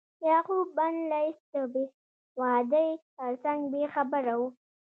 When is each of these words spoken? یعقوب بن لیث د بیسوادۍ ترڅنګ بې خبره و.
یعقوب 0.29 0.67
بن 0.77 0.93
لیث 1.11 1.37
د 1.53 1.55
بیسوادۍ 1.73 2.89
ترڅنګ 3.17 3.59
بې 3.73 3.83
خبره 3.93 4.33
و. 4.39 4.41